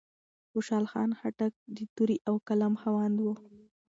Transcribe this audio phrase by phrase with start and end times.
[0.49, 3.25] خوشال خان خټک د تورې او قلم خاوند و.